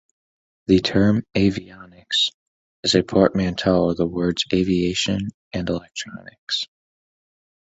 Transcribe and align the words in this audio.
The 0.65 0.79
term 0.79 1.21
"avionics" 1.35 2.31
is 2.81 2.95
a 2.95 3.03
portmanteau 3.03 3.91
of 3.91 3.97
the 3.97 4.07
words 4.07 4.45
"aviation" 4.51 5.29
and 5.53 5.69
"electronics". 5.69 6.65